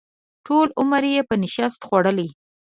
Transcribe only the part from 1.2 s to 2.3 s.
په نشت خوړلی.